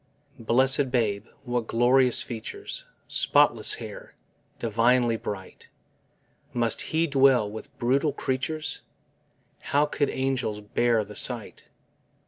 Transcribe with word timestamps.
Blessèd 0.41 0.89
babe! 0.89 1.27
what 1.43 1.67
glorious 1.67 2.23
features 2.23 2.85
Spotless 3.07 3.75
fair, 3.75 4.15
divinely 4.57 5.15
bright! 5.15 5.69
Must 6.53 6.81
He 6.81 7.05
dwell 7.05 7.47
with 7.47 7.77
brutal 7.77 8.11
creatures 8.11 8.81
How 9.59 9.85
could 9.85 10.09
angels 10.09 10.59
bear 10.59 11.03
the 11.03 11.15
sight? 11.15 11.69